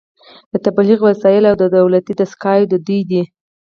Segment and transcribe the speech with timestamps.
[0.51, 3.23] د تبلیغ وسایل او دولتي دستګاوې د دوی دي